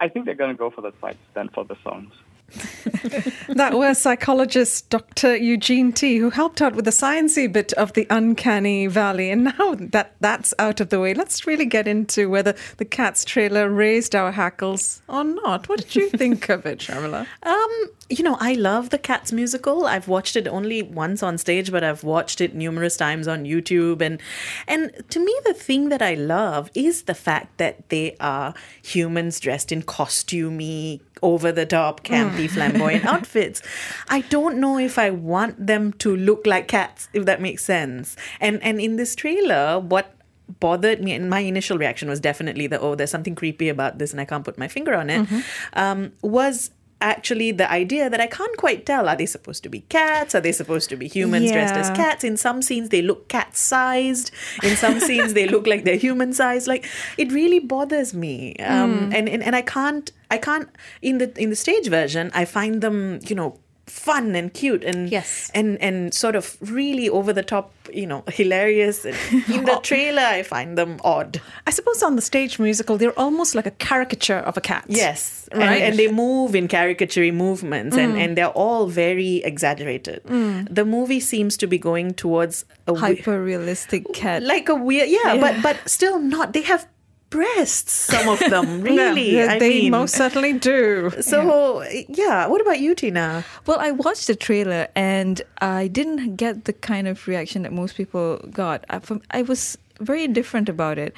I 0.00 0.08
think 0.08 0.26
they're 0.26 0.34
going 0.34 0.50
to 0.50 0.58
go 0.58 0.68
for 0.68 0.82
the 0.82 0.92
sights 1.00 1.24
than 1.32 1.48
for 1.48 1.64
the 1.64 1.76
songs. 1.82 2.12
that 3.48 3.74
was 3.74 3.98
psychologist 3.98 4.90
Dr. 4.90 5.36
Eugene 5.36 5.92
Tee, 5.92 6.18
who 6.18 6.30
helped 6.30 6.62
out 6.62 6.74
with 6.74 6.84
the 6.84 6.90
sciencey 6.90 7.50
bit 7.50 7.72
of 7.74 7.92
the 7.94 8.06
uncanny 8.10 8.86
valley. 8.86 9.30
And 9.30 9.44
now 9.44 9.74
that 9.78 10.14
that's 10.20 10.54
out 10.58 10.80
of 10.80 10.90
the 10.90 11.00
way, 11.00 11.14
let's 11.14 11.46
really 11.46 11.66
get 11.66 11.88
into 11.88 12.28
whether 12.28 12.54
the 12.76 12.84
Cats 12.84 13.24
trailer 13.24 13.70
raised 13.70 14.14
our 14.14 14.32
hackles 14.32 15.02
or 15.08 15.24
not. 15.24 15.68
What 15.68 15.80
did 15.80 15.96
you 15.96 16.10
think 16.10 16.48
of 16.48 16.66
it, 16.66 16.78
Sharmila? 16.78 17.26
Um, 17.42 17.88
you 18.18 18.22
know, 18.22 18.36
I 18.40 18.52
love 18.52 18.90
the 18.90 18.98
Cats 18.98 19.32
musical. 19.32 19.86
I've 19.86 20.06
watched 20.06 20.36
it 20.36 20.46
only 20.46 20.82
once 20.82 21.22
on 21.22 21.38
stage, 21.38 21.70
but 21.72 21.82
I've 21.82 22.04
watched 22.04 22.40
it 22.40 22.54
numerous 22.54 22.96
times 22.96 23.26
on 23.26 23.44
YouTube. 23.44 24.02
And 24.02 24.20
and 24.68 24.92
to 25.08 25.18
me, 25.18 25.34
the 25.44 25.54
thing 25.54 25.88
that 25.88 26.02
I 26.02 26.14
love 26.14 26.70
is 26.74 27.04
the 27.04 27.14
fact 27.14 27.56
that 27.58 27.88
they 27.88 28.16
are 28.20 28.54
humans 28.82 29.40
dressed 29.40 29.72
in 29.72 29.82
costumey, 29.82 31.00
over 31.22 31.52
the 31.52 31.64
top, 31.64 32.02
campy, 32.02 32.46
mm. 32.46 32.50
flamboyant 32.50 33.06
outfits. 33.14 33.62
I 34.08 34.22
don't 34.22 34.58
know 34.58 34.78
if 34.78 34.98
I 34.98 35.10
want 35.10 35.66
them 35.66 35.92
to 35.94 36.14
look 36.14 36.46
like 36.46 36.68
cats, 36.68 37.08
if 37.12 37.24
that 37.24 37.40
makes 37.40 37.64
sense. 37.64 38.16
And 38.40 38.62
and 38.62 38.80
in 38.80 38.96
this 38.96 39.14
trailer, 39.14 39.78
what 39.78 40.14
bothered 40.60 41.00
me 41.00 41.12
and 41.12 41.30
my 41.30 41.40
initial 41.40 41.78
reaction 41.78 42.10
was 42.10 42.20
definitely 42.20 42.66
the 42.66 42.78
oh 42.78 42.94
there's 42.94 43.10
something 43.10 43.34
creepy 43.34 43.70
about 43.70 43.98
this 43.98 44.10
and 44.12 44.20
i 44.20 44.24
can't 44.24 44.44
put 44.44 44.58
my 44.58 44.68
finger 44.68 44.94
on 44.94 45.08
it 45.08 45.22
mm-hmm. 45.22 45.40
um, 45.72 46.12
was 46.20 46.70
actually 47.02 47.52
the 47.52 47.70
idea 47.70 48.08
that 48.08 48.20
I 48.20 48.26
can't 48.26 48.56
quite 48.56 48.86
tell. 48.86 49.08
Are 49.08 49.16
they 49.16 49.26
supposed 49.26 49.62
to 49.64 49.68
be 49.68 49.80
cats? 49.80 50.34
Are 50.34 50.40
they 50.40 50.52
supposed 50.52 50.88
to 50.90 50.96
be 50.96 51.08
humans 51.08 51.46
yeah. 51.46 51.52
dressed 51.52 51.74
as 51.74 51.90
cats? 51.90 52.24
In 52.24 52.36
some 52.36 52.62
scenes, 52.62 52.88
they 52.88 53.02
look 53.02 53.28
cat 53.28 53.56
sized. 53.56 54.30
In 54.62 54.76
some 54.76 55.00
scenes, 55.06 55.34
they 55.34 55.46
look 55.46 55.66
like 55.66 55.84
they're 55.84 55.96
human 55.96 56.32
sized. 56.32 56.66
Like 56.66 56.86
it 57.18 57.32
really 57.32 57.58
bothers 57.58 58.14
me. 58.14 58.56
Um, 58.56 59.10
mm. 59.10 59.14
and, 59.14 59.28
and 59.28 59.42
and 59.42 59.56
I 59.56 59.62
can't 59.62 60.10
I 60.30 60.38
can't 60.38 60.68
in 61.02 61.18
the 61.18 61.32
in 61.38 61.50
the 61.50 61.56
stage 61.56 61.88
version. 61.88 62.30
I 62.34 62.44
find 62.44 62.80
them 62.80 63.20
you 63.28 63.34
know 63.34 63.58
fun 63.86 64.34
and 64.34 64.54
cute 64.54 64.84
and 64.84 65.10
yes. 65.10 65.50
and 65.54 65.80
and 65.82 66.14
sort 66.14 66.36
of 66.36 66.56
really 66.60 67.08
over 67.08 67.32
the 67.32 67.42
top, 67.42 67.72
you 67.92 68.06
know, 68.06 68.22
hilarious. 68.28 69.04
And 69.04 69.16
in 69.48 69.64
the 69.64 69.78
trailer, 69.82 70.22
I 70.22 70.42
find 70.42 70.78
them 70.78 71.00
odd. 71.04 71.40
I 71.66 71.70
suppose 71.70 72.02
on 72.02 72.16
the 72.16 72.22
stage 72.22 72.58
musical, 72.58 72.96
they're 72.96 73.18
almost 73.18 73.54
like 73.54 73.66
a 73.66 73.72
caricature 73.72 74.38
of 74.38 74.56
a 74.56 74.60
cat. 74.60 74.84
Yes, 74.88 75.48
right. 75.52 75.82
And, 75.82 75.82
and 75.82 75.98
they 75.98 76.10
move 76.10 76.54
in 76.54 76.68
caricature 76.68 77.32
movements, 77.32 77.96
mm. 77.96 78.04
and 78.04 78.18
and 78.18 78.36
they're 78.36 78.48
all 78.48 78.86
very 78.86 79.36
exaggerated. 79.44 80.22
Mm. 80.24 80.72
The 80.72 80.84
movie 80.84 81.20
seems 81.20 81.56
to 81.58 81.66
be 81.66 81.78
going 81.78 82.14
towards 82.14 82.64
a 82.86 82.94
hyper 82.94 83.42
realistic 83.42 84.12
cat, 84.12 84.42
like 84.42 84.68
a 84.68 84.74
weird, 84.74 85.08
yeah, 85.08 85.34
yeah, 85.34 85.40
but 85.40 85.62
but 85.62 85.88
still 85.88 86.18
not. 86.18 86.52
They 86.52 86.62
have 86.62 86.86
breasts. 87.32 87.92
Some 87.92 88.28
of 88.28 88.38
them, 88.38 88.82
really. 88.88 89.36
Yeah, 89.36 89.52
I 89.52 89.58
they 89.58 89.80
mean, 89.80 89.90
most 89.90 90.14
certainly 90.14 90.52
do. 90.52 91.10
So 91.20 91.82
yeah. 92.08 92.46
What 92.46 92.60
about 92.60 92.78
you, 92.78 92.94
Tina? 92.94 93.44
Well, 93.66 93.78
I 93.80 93.90
watched 93.90 94.26
the 94.28 94.36
trailer 94.36 94.86
and 94.94 95.42
I 95.60 95.88
didn't 95.88 96.36
get 96.36 96.66
the 96.66 96.72
kind 96.72 97.08
of 97.08 97.26
reaction 97.26 97.62
that 97.62 97.72
most 97.72 97.96
people 97.96 98.36
got. 98.52 98.84
I, 98.90 99.00
I 99.30 99.42
was 99.42 99.78
very 99.98 100.24
indifferent 100.24 100.68
about 100.68 100.98
it. 100.98 101.16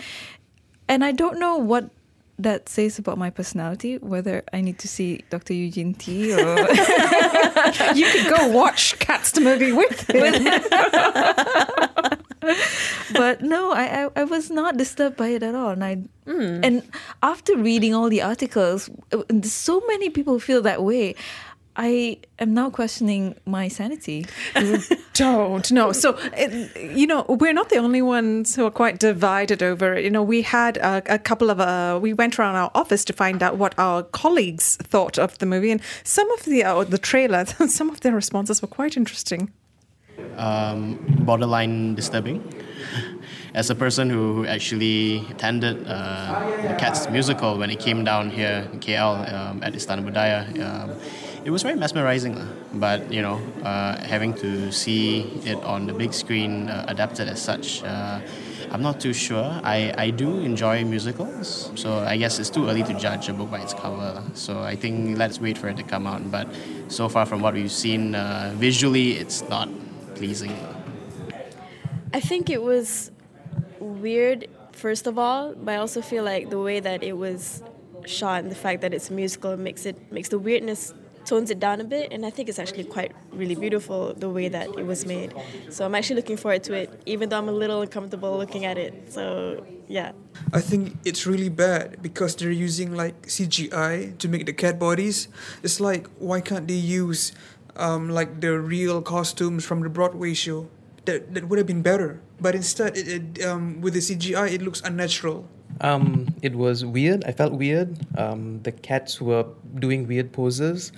And 0.88 1.04
I 1.04 1.12
don't 1.12 1.38
know 1.38 1.56
what 1.56 1.90
that 2.38 2.68
says 2.68 2.98
about 2.98 3.18
my 3.18 3.30
personality, 3.30 3.98
whether 3.98 4.42
I 4.52 4.60
need 4.60 4.78
to 4.80 4.88
see 4.88 5.24
Dr. 5.30 5.54
Eugene 5.54 5.94
Tee 5.94 6.32
or. 6.32 6.58
you 7.94 8.06
could 8.10 8.28
go 8.36 8.48
watch 8.48 8.98
Cats 8.98 9.32
the 9.32 9.40
movie 9.40 9.72
with 9.72 10.08
him. 10.10 10.44
but 13.12 13.42
no, 13.42 13.72
I, 13.72 14.04
I, 14.04 14.08
I 14.16 14.24
was 14.24 14.50
not 14.50 14.76
disturbed 14.76 15.16
by 15.16 15.28
it 15.28 15.42
at 15.42 15.54
all. 15.54 15.70
And 15.70 15.84
I 15.84 16.02
and 16.26 16.82
after 17.22 17.56
reading 17.56 17.94
all 17.94 18.08
the 18.08 18.22
articles, 18.22 18.90
uh, 19.12 19.22
so 19.42 19.82
many 19.86 20.10
people 20.10 20.38
feel 20.38 20.62
that 20.62 20.82
way. 20.82 21.14
I 21.76 22.18
am 22.38 22.54
now 22.54 22.70
questioning 22.70 23.34
my 23.46 23.66
sanity. 23.66 24.26
Don't 25.14 25.72
no. 25.72 25.90
So 25.90 26.16
it, 26.36 26.96
you 26.96 27.06
know, 27.06 27.24
we're 27.28 27.52
not 27.52 27.68
the 27.70 27.78
only 27.78 28.00
ones 28.00 28.54
who 28.54 28.64
are 28.64 28.70
quite 28.70 29.00
divided 29.00 29.60
over 29.60 29.94
it. 29.94 30.04
You 30.04 30.10
know, 30.10 30.22
we 30.22 30.42
had 30.42 30.76
a, 30.76 31.02
a 31.06 31.18
couple 31.18 31.50
of 31.50 31.58
uh, 31.58 31.98
we 32.00 32.12
went 32.12 32.38
around 32.38 32.54
our 32.54 32.70
office 32.76 33.04
to 33.06 33.12
find 33.12 33.42
out 33.42 33.56
what 33.56 33.74
our 33.76 34.04
colleagues 34.04 34.76
thought 34.76 35.18
of 35.18 35.36
the 35.38 35.46
movie, 35.46 35.72
and 35.72 35.80
some 36.04 36.30
of 36.32 36.44
the 36.44 36.62
uh, 36.62 36.84
the 36.84 36.98
trailer, 36.98 37.44
some 37.66 37.90
of 37.90 38.00
their 38.00 38.14
responses 38.14 38.62
were 38.62 38.68
quite 38.68 38.96
interesting. 38.96 39.50
Um, 40.36 40.98
borderline 41.24 41.94
disturbing. 41.94 42.42
As 43.54 43.70
a 43.70 43.74
person 43.74 44.10
who, 44.10 44.34
who 44.34 44.46
actually 44.46 45.24
attended 45.30 45.86
uh, 45.86 46.68
the 46.68 46.74
Cats 46.74 47.08
musical 47.08 47.56
when 47.56 47.70
it 47.70 47.78
came 47.78 48.02
down 48.02 48.30
here 48.30 48.68
in 48.72 48.80
KL 48.80 49.32
um, 49.32 49.62
at 49.62 49.74
Istana 49.74 50.04
Budaya, 50.04 50.42
um, 50.60 50.90
it 51.44 51.50
was 51.50 51.62
very 51.62 51.76
mesmerizing. 51.76 52.36
But 52.74 53.12
you 53.12 53.22
know, 53.22 53.40
uh, 53.62 54.02
having 54.02 54.34
to 54.34 54.72
see 54.72 55.22
it 55.44 55.62
on 55.62 55.86
the 55.86 55.92
big 55.92 56.12
screen 56.12 56.68
uh, 56.68 56.86
adapted 56.88 57.28
as 57.28 57.40
such. 57.40 57.82
Uh, 57.84 58.20
I'm 58.74 58.82
not 58.82 58.98
too 58.98 59.12
sure. 59.12 59.60
I, 59.62 59.94
I 59.96 60.10
do 60.10 60.40
enjoy 60.40 60.84
musicals, 60.84 61.70
so 61.76 61.98
I 61.98 62.16
guess 62.16 62.40
it's 62.40 62.50
too 62.50 62.68
early 62.68 62.82
to 62.82 62.94
judge 62.94 63.28
a 63.28 63.32
book 63.32 63.48
by 63.48 63.60
its 63.60 63.72
cover. 63.72 64.20
So 64.34 64.62
I 64.62 64.74
think 64.74 65.16
let's 65.16 65.38
wait 65.38 65.56
for 65.56 65.68
it 65.68 65.76
to 65.76 65.84
come 65.84 66.08
out. 66.08 66.28
But 66.28 66.48
so 66.88 67.08
far, 67.08 67.24
from 67.24 67.40
what 67.40 67.54
we've 67.54 67.70
seen 67.70 68.16
uh, 68.16 68.52
visually, 68.56 69.12
it's 69.12 69.48
not 69.48 69.68
pleasing. 70.14 70.56
I 72.12 72.20
think 72.20 72.48
it 72.50 72.62
was 72.62 73.10
weird, 73.80 74.48
first 74.72 75.06
of 75.06 75.18
all, 75.18 75.54
but 75.54 75.72
I 75.72 75.76
also 75.76 76.00
feel 76.00 76.24
like 76.24 76.50
the 76.50 76.58
way 76.58 76.80
that 76.80 77.02
it 77.02 77.16
was 77.16 77.62
shot 78.06 78.42
and 78.42 78.50
the 78.50 78.56
fact 78.56 78.82
that 78.82 78.92
it's 78.92 79.10
musical 79.10 79.56
makes 79.56 79.86
it 79.86 80.12
makes 80.12 80.28
the 80.28 80.38
weirdness 80.38 80.92
tones 81.24 81.50
it 81.50 81.58
down 81.58 81.80
a 81.80 81.84
bit 81.84 82.12
and 82.12 82.26
I 82.26 82.30
think 82.30 82.48
it's 82.48 82.58
actually 82.58 82.84
quite 82.84 83.12
really 83.32 83.54
beautiful 83.54 84.12
the 84.14 84.28
way 84.28 84.48
that 84.48 84.68
it 84.78 84.86
was 84.86 85.06
made. 85.06 85.32
So 85.70 85.84
I'm 85.84 85.94
actually 85.94 86.16
looking 86.16 86.36
forward 86.36 86.62
to 86.64 86.74
it, 86.74 87.02
even 87.06 87.28
though 87.28 87.38
I'm 87.38 87.48
a 87.48 87.52
little 87.52 87.80
uncomfortable 87.80 88.36
looking 88.36 88.64
at 88.64 88.78
it. 88.78 89.12
So 89.12 89.64
yeah. 89.88 90.12
I 90.52 90.60
think 90.60 90.96
it's 91.04 91.26
really 91.26 91.48
bad 91.48 92.02
because 92.02 92.36
they're 92.36 92.50
using 92.50 92.94
like 92.94 93.22
CGI 93.22 94.18
to 94.18 94.28
make 94.28 94.46
the 94.46 94.52
cat 94.52 94.78
bodies. 94.78 95.28
It's 95.62 95.80
like 95.80 96.08
why 96.18 96.40
can't 96.40 96.68
they 96.68 96.74
use 96.74 97.32
um, 97.76 98.08
like 98.08 98.40
the 98.40 98.58
real 98.58 99.02
costumes 99.02 99.64
from 99.64 99.82
the 99.82 99.88
Broadway 99.88 100.34
show? 100.34 100.68
That 101.04 101.34
that 101.34 101.48
would 101.48 101.58
have 101.58 101.66
been 101.66 101.82
better. 101.82 102.20
But 102.40 102.54
instead, 102.54 102.96
it, 102.96 103.08
it 103.08 103.44
um, 103.44 103.80
with 103.80 103.94
the 103.94 104.00
CGI, 104.00 104.52
it 104.52 104.62
looks 104.62 104.80
unnatural. 104.80 105.48
Um, 105.80 106.28
it 106.42 106.54
was 106.54 106.84
weird. 106.84 107.24
I 107.24 107.32
felt 107.32 107.52
weird. 107.52 107.98
Um, 108.16 108.62
the 108.62 108.72
cats 108.72 109.20
were 109.20 109.46
doing 109.78 110.06
weird 110.06 110.32
poses. 110.32 110.92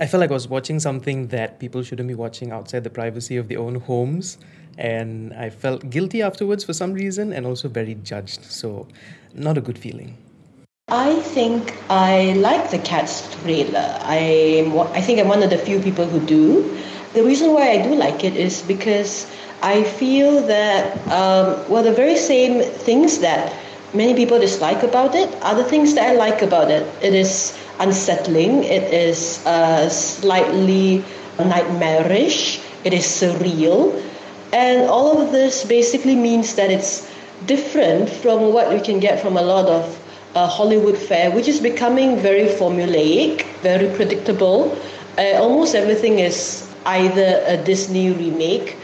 I 0.00 0.06
felt 0.06 0.20
like 0.20 0.30
I 0.30 0.34
was 0.34 0.48
watching 0.48 0.80
something 0.80 1.28
that 1.28 1.60
people 1.60 1.82
shouldn't 1.82 2.08
be 2.08 2.14
watching 2.14 2.50
outside 2.50 2.84
the 2.84 2.90
privacy 2.90 3.36
of 3.36 3.48
their 3.48 3.58
own 3.58 3.76
homes. 3.76 4.38
And 4.78 5.34
I 5.34 5.50
felt 5.50 5.90
guilty 5.90 6.22
afterwards 6.22 6.64
for 6.64 6.72
some 6.72 6.94
reason 6.94 7.32
and 7.32 7.44
also 7.44 7.68
very 7.68 7.94
judged. 7.96 8.44
So, 8.44 8.88
not 9.34 9.58
a 9.58 9.60
good 9.60 9.78
feeling. 9.78 10.16
I 10.92 11.20
think 11.20 11.74
I 11.88 12.34
like 12.34 12.70
the 12.70 12.78
Cats 12.78 13.24
trailer. 13.40 13.96
I 14.04 14.60
I 14.92 15.00
think 15.00 15.20
I'm 15.20 15.28
one 15.28 15.42
of 15.42 15.48
the 15.48 15.56
few 15.56 15.80
people 15.80 16.04
who 16.04 16.20
do. 16.20 16.68
The 17.14 17.24
reason 17.24 17.54
why 17.54 17.70
I 17.72 17.80
do 17.80 17.94
like 17.94 18.24
it 18.24 18.36
is 18.36 18.60
because 18.60 19.24
I 19.62 19.84
feel 19.84 20.42
that 20.52 20.92
um, 21.08 21.64
well, 21.72 21.82
the 21.82 21.96
very 21.96 22.16
same 22.16 22.60
things 22.60 23.20
that 23.24 23.56
many 23.94 24.12
people 24.12 24.38
dislike 24.38 24.82
about 24.82 25.14
it 25.14 25.32
are 25.40 25.54
the 25.54 25.64
things 25.64 25.94
that 25.94 26.10
I 26.10 26.12
like 26.12 26.42
about 26.42 26.70
it. 26.70 26.84
It 27.00 27.14
is 27.14 27.56
unsettling. 27.80 28.64
It 28.64 28.92
is 28.92 29.40
uh, 29.46 29.88
slightly 29.88 31.02
nightmarish. 31.40 32.60
It 32.84 32.92
is 32.92 33.08
surreal, 33.08 33.96
and 34.52 34.90
all 34.92 35.16
of 35.24 35.32
this 35.32 35.64
basically 35.64 36.16
means 36.16 36.54
that 36.60 36.68
it's 36.70 37.08
different 37.48 38.10
from 38.12 38.52
what 38.52 38.68
we 38.68 38.78
can 38.78 39.00
get 39.00 39.24
from 39.24 39.38
a 39.40 39.42
lot 39.42 39.72
of 39.72 40.01
uh, 40.34 40.46
Hollywood 40.46 40.96
fare, 40.96 41.30
which 41.30 41.48
is 41.48 41.60
becoming 41.60 42.18
very 42.18 42.46
formulaic, 42.46 43.42
very 43.62 43.88
predictable. 43.94 44.76
Uh, 45.18 45.36
almost 45.36 45.74
everything 45.74 46.18
is 46.18 46.68
either 46.86 47.42
a 47.46 47.56
Disney 47.56 48.10
remake 48.10 48.76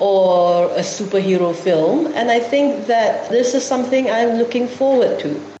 or 0.00 0.66
a 0.70 0.80
superhero 0.80 1.54
film, 1.54 2.06
and 2.14 2.30
I 2.30 2.40
think 2.40 2.86
that 2.86 3.30
this 3.30 3.54
is 3.54 3.64
something 3.64 4.10
I'm 4.10 4.38
looking 4.38 4.66
forward 4.66 5.20
to. 5.20 5.53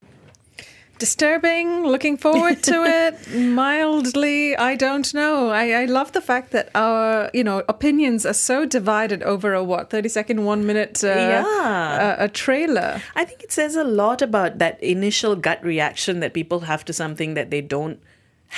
Disturbing, 1.08 1.82
looking 1.84 2.16
forward 2.16 2.62
to 2.62 2.82
it. 2.86 3.14
Mildly, 3.36 4.56
I 4.56 4.74
don't 4.74 5.12
know. 5.12 5.50
I, 5.50 5.82
I 5.82 5.84
love 5.84 6.12
the 6.12 6.22
fact 6.22 6.50
that 6.52 6.70
our, 6.74 7.30
you 7.34 7.44
know, 7.44 7.62
opinions 7.68 8.24
are 8.24 8.32
so 8.32 8.64
divided 8.64 9.22
over 9.22 9.52
a 9.52 9.62
what, 9.62 9.90
30 9.90 10.08
second, 10.08 10.44
one 10.46 10.64
minute 10.66 11.04
uh, 11.04 11.08
Yeah. 11.08 12.16
a, 12.22 12.24
a 12.24 12.28
trailer. 12.28 13.02
I 13.14 13.26
think 13.26 13.42
it 13.42 13.52
says 13.52 13.76
a 13.76 13.84
lot 13.84 14.22
about 14.22 14.56
that 14.60 14.82
initial 14.82 15.36
gut 15.36 15.62
reaction 15.62 16.20
that 16.20 16.32
people 16.32 16.60
have 16.60 16.86
to 16.86 16.94
something 16.94 17.34
that 17.34 17.50
they 17.50 17.60
don't 17.60 18.00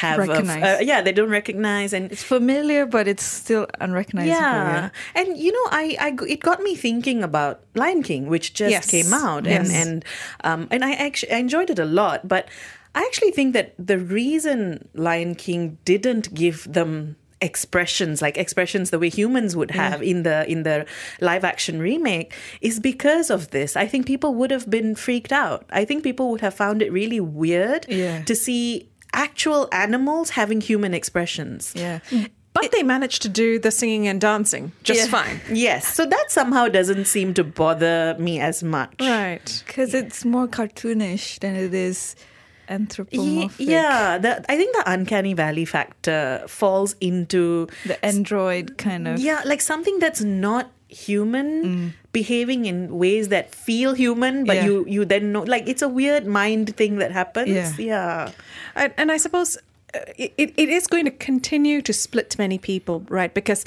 have. 0.02 0.18
of- 0.20 0.28
Recognize. 0.28 0.62
uh, 0.62 0.78
yeah, 0.82 1.00
they 1.02 1.12
don't 1.12 1.30
recognize, 1.30 1.92
and 1.96 2.12
It's 2.12 2.22
familiar, 2.22 2.86
but 2.86 3.08
it's 3.08 3.24
still 3.24 3.66
unrecognizable. 3.80 4.36
yeah. 4.36 4.90
and 5.14 5.36
you 5.38 5.52
know, 5.52 5.66
I, 5.72 5.84
I, 6.00 6.08
it 6.28 6.40
got 6.40 6.60
me 6.62 6.74
thinking 6.76 7.22
about 7.22 7.60
Lion 7.74 8.02
King, 8.02 8.26
which 8.28 8.52
just 8.54 8.70
Yes. 8.70 8.90
came 8.90 9.12
out, 9.14 9.46
and 9.46 9.66
Yes. 9.66 9.74
and 9.86 10.04
um, 10.44 10.68
and 10.70 10.84
I 10.84 10.92
actually 10.92 11.32
I 11.32 11.38
enjoyed 11.38 11.70
it 11.70 11.78
a 11.78 11.84
lot, 11.88 12.28
but 12.28 12.48
I 12.94 13.00
actually 13.08 13.32
think 13.32 13.52
that 13.52 13.74
the 13.78 13.98
reason 13.98 14.88
Lion 14.94 15.34
King 15.34 15.76
didn't 15.84 16.32
give 16.32 16.64
them 16.70 17.16
expressions 17.42 18.22
like 18.22 18.38
expressions 18.38 18.88
the 18.88 18.98
way 18.98 19.10
humans 19.10 19.54
would 19.54 19.70
have 19.70 20.02
in 20.02 20.22
the 20.24 20.50
in 20.50 20.62
the 20.62 20.86
live 21.20 21.44
action 21.44 21.78
remake 21.78 22.32
is 22.62 22.80
because 22.80 23.28
of 23.28 23.50
this 23.50 23.76
i 23.76 23.86
think 23.86 24.06
people 24.06 24.34
would 24.34 24.50
have 24.50 24.70
been 24.70 24.94
freaked 24.94 25.32
out 25.32 25.60
i 25.68 25.84
think 25.84 26.02
people 26.02 26.30
would 26.30 26.40
have 26.40 26.54
found 26.54 26.80
it 26.80 26.90
really 26.90 27.20
weird 27.20 27.84
Yeah. 27.90 28.22
to 28.24 28.34
see 28.34 28.88
actual 29.16 29.68
animals 29.72 30.30
having 30.30 30.60
human 30.60 30.92
expressions 30.94 31.72
Yeah. 31.74 31.98
Mm. 32.10 32.30
But 32.52 32.72
they 32.72 32.82
managed 32.82 33.20
to 33.22 33.28
do 33.28 33.58
the 33.58 33.70
singing 33.70 34.08
and 34.08 34.18
dancing 34.18 34.72
just 34.82 35.00
Yeah. 35.00 35.06
fine. 35.18 35.40
Yes, 35.52 35.94
so 35.94 36.06
that 36.06 36.26
somehow 36.30 36.68
doesn't 36.68 37.04
seem 37.06 37.34
to 37.34 37.44
bother 37.44 38.16
me 38.18 38.40
as 38.40 38.62
much. 38.62 38.94
Right. 39.00 39.62
Because 39.66 39.92
it's 39.92 40.24
more 40.24 40.48
cartoonish 40.48 41.38
than 41.40 41.54
it 41.54 41.74
is 41.74 42.16
Ye- 42.16 42.74
anthropomorphic. 42.76 43.66
Yeah, 43.68 44.16
the, 44.18 44.50
I 44.50 44.56
think 44.56 44.74
the 44.74 44.84
uncanny 44.90 45.34
valley 45.34 45.66
factor 45.66 46.44
falls 46.48 46.96
into 47.00 47.68
The 47.84 48.02
android 48.04 48.78
kind 48.78 49.06
of. 49.08 49.20
yeah, 49.20 49.42
like 49.44 49.60
something 49.60 49.98
that's 49.98 50.22
not 50.22 50.70
human 50.88 51.94
behaving 52.12 52.64
in 52.66 52.96
ways 52.98 53.28
that 53.28 53.54
feel 53.54 53.94
human, 53.94 54.44
but 54.44 54.56
Yeah. 54.56 54.64
you 54.66 54.84
you 54.86 55.04
then 55.04 55.32
know 55.32 55.42
like 55.42 55.68
it's 55.68 55.82
a 55.82 55.88
weird 55.88 56.26
mind 56.26 56.76
thing 56.76 56.98
that 56.98 57.10
happens. 57.12 57.48
Yeah. 57.48 57.72
yeah. 57.78 58.30
And, 58.74 58.92
and 58.96 59.10
I 59.12 59.16
suppose 59.18 59.58
uh, 59.94 59.98
it, 60.18 60.52
it 60.56 60.68
is 60.68 60.86
going 60.88 61.04
to 61.04 61.10
continue 61.10 61.80
to 61.82 61.92
split 61.92 62.36
many 62.38 62.58
people, 62.58 63.04
right? 63.08 63.32
Because 63.32 63.64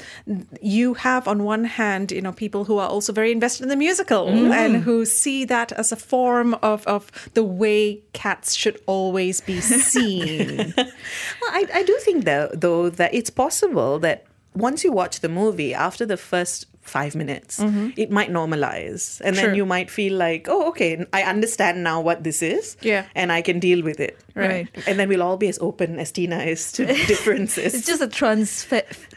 you 0.60 0.94
have, 0.94 1.26
on 1.26 1.44
one 1.44 1.64
hand, 1.64 2.12
you 2.12 2.20
know, 2.20 2.32
people 2.32 2.64
who 2.66 2.78
are 2.78 2.88
also 2.88 3.12
very 3.12 3.32
invested 3.32 3.62
in 3.64 3.68
the 3.70 3.76
musical 3.76 4.28
and 4.28 4.76
who 4.84 5.04
see 5.06 5.46
that 5.46 5.72
as 5.72 5.92
a 5.92 5.96
form 5.96 6.54
of, 6.62 6.86
of 6.86 7.10
the 7.34 7.42
way 7.42 8.00
cats 8.12 8.54
should 8.54 8.78
always 8.86 9.40
be 9.40 9.60
seen. 9.60 10.74
Well, 11.40 11.50
I, 11.52 11.66
I 11.74 11.82
do 11.82 11.96
think 12.04 12.24
though 12.24 12.50
though 12.54 12.90
that 12.90 13.12
it's 13.14 13.30
possible 13.30 13.98
that 14.00 14.24
once 14.54 14.84
you 14.84 14.92
watch 14.92 15.20
the 15.20 15.28
movie 15.28 15.72
after 15.74 16.04
the 16.06 16.16
first 16.16 16.66
five 16.82 17.14
minutes, 17.14 17.60
mm-hmm. 17.60 17.90
it 17.96 18.10
might 18.10 18.30
normalize. 18.30 19.20
And 19.24 19.36
then 19.36 19.54
you 19.54 19.66
might 19.66 19.90
feel 19.90 20.16
like, 20.16 20.48
oh, 20.48 20.68
okay, 20.68 21.04
I 21.12 21.22
understand 21.22 21.84
now 21.84 22.00
what 22.00 22.24
this 22.24 22.42
is. 22.42 22.76
Yeah. 22.80 23.06
And 23.14 23.30
I 23.30 23.42
can 23.42 23.60
deal 23.60 23.82
with 23.82 24.00
it. 24.00 24.18
Right. 24.48 24.68
And 24.86 24.98
then 24.98 25.08
we'll 25.08 25.22
all 25.22 25.36
be 25.36 25.48
as 25.48 25.58
open 25.60 25.98
as 25.98 26.12
Tina 26.12 26.38
is 26.38 26.72
to 26.72 26.86
differences. 27.06 27.74
It's 27.74 27.86
just 27.86 28.02
a 28.02 28.08
trans 28.08 28.66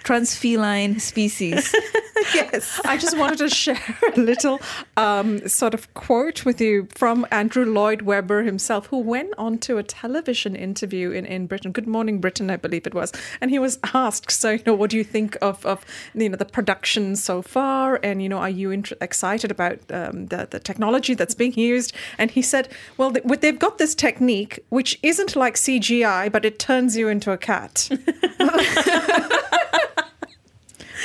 transfeline 0.03 0.99
species. 0.99 1.73
yes. 2.33 2.79
I 2.85 2.97
just 2.97 3.17
wanted 3.17 3.39
to 3.39 3.49
share 3.49 3.97
a 4.15 4.19
little 4.19 4.59
um, 4.97 5.47
sort 5.47 5.73
of 5.73 5.93
quote 5.93 6.45
with 6.45 6.61
you 6.61 6.87
from 6.93 7.25
Andrew 7.31 7.65
Lloyd 7.65 8.03
Webber 8.03 8.43
himself, 8.43 8.87
who 8.87 8.99
went 8.99 9.33
on 9.37 9.57
to 9.59 9.77
a 9.77 9.83
television 9.83 10.55
interview 10.55 11.11
in, 11.11 11.25
in 11.25 11.47
Britain, 11.47 11.71
Good 11.71 11.87
Morning 11.87 12.19
Britain, 12.19 12.49
I 12.49 12.57
believe 12.57 12.87
it 12.87 12.93
was, 12.93 13.11
and 13.41 13.51
he 13.51 13.59
was 13.59 13.79
asked, 13.93 14.31
so 14.31 14.51
you 14.51 14.63
know, 14.65 14.73
what 14.73 14.89
do 14.89 14.97
you 14.97 15.03
think 15.03 15.37
of, 15.41 15.65
of 15.65 15.85
you 16.13 16.29
know 16.29 16.37
the 16.37 16.45
production 16.45 17.15
so 17.15 17.41
far, 17.41 17.99
and 18.03 18.21
you 18.21 18.29
know, 18.29 18.37
are 18.37 18.49
you 18.49 18.71
int- 18.71 18.93
excited 19.01 19.51
about 19.51 19.79
um, 19.91 20.27
the 20.27 20.47
the 20.49 20.59
technology 20.59 21.13
that's 21.13 21.35
being 21.35 21.53
used? 21.53 21.93
And 22.17 22.31
he 22.31 22.41
said, 22.41 22.69
well, 22.97 23.11
th- 23.11 23.25
they've 23.39 23.59
got 23.59 23.77
this 23.77 23.95
technique 23.95 24.59
which 24.69 24.97
isn't 25.13 25.35
like 25.35 25.55
CGI, 25.55 26.31
but 26.31 26.43
it 26.43 26.57
turns 26.57 26.97
you 26.97 27.07
into 27.07 27.31
a 27.31 27.37
cat. 27.37 27.87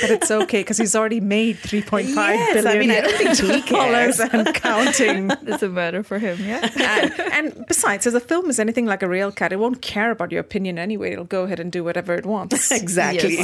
But 0.01 0.11
it's 0.11 0.31
okay 0.31 0.61
because 0.61 0.77
he's 0.77 0.95
already 0.95 1.19
made 1.19 1.57
three 1.57 1.81
point 1.81 2.07
five 2.07 2.35
Yes, 2.35 2.53
billion 2.63 2.73
I 2.73 2.79
mean, 2.79 2.91
I 2.91 3.01
don't 3.01 3.17
think 3.37 3.37
he 3.37 3.61
cares. 3.61 4.17
and 4.21 4.47
counting. 4.55 5.27
Doesn't 5.45 5.73
matter 5.73 6.03
for 6.03 6.17
him, 6.19 6.37
yeah. 6.39 6.69
and, 6.77 7.19
and 7.33 7.65
besides, 7.67 8.07
as 8.07 8.13
a 8.13 8.21
film 8.21 8.49
is 8.49 8.59
anything 8.59 8.85
like 8.85 9.03
a 9.03 9.09
real 9.09 9.29
cat, 9.29 9.51
it 9.51 9.59
won't 9.59 9.81
care 9.81 10.11
about 10.11 10.31
your 10.31 10.39
opinion 10.39 10.79
anyway. 10.79 11.11
It'll 11.11 11.25
go 11.25 11.43
ahead 11.43 11.59
and 11.59 11.69
do 11.69 11.83
whatever 11.83 12.13
it 12.13 12.25
wants. 12.25 12.71
Exactly. 12.71 13.43